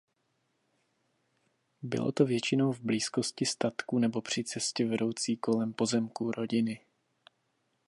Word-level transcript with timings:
Bylo 1.81 2.11
to 2.11 2.25
většinou 2.25 2.71
v 2.71 2.79
blízkosti 2.81 3.45
statku 3.45 3.99
nebo 3.99 4.21
při 4.21 4.43
cestě 4.43 4.85
vedoucí 4.85 5.37
kolem 5.37 5.73
pozemků 5.73 6.31
rodiny. 6.31 6.81